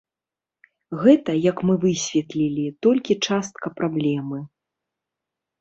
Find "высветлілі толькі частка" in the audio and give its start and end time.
1.83-3.67